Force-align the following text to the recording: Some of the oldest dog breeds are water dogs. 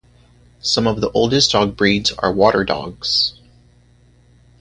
Some 0.61 0.87
of 0.87 0.99
the 0.99 1.11
oldest 1.11 1.51
dog 1.51 1.77
breeds 1.77 2.11
are 2.11 2.31
water 2.31 2.63
dogs. 2.63 3.39